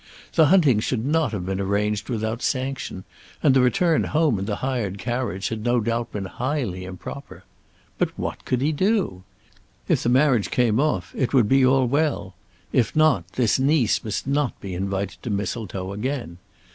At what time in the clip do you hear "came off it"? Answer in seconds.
10.49-11.35